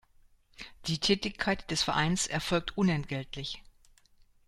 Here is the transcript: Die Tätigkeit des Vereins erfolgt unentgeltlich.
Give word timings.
Die 0.87 0.97
Tätigkeit 0.99 1.69
des 1.69 1.83
Vereins 1.83 2.25
erfolgt 2.25 2.75
unentgeltlich. 2.75 3.61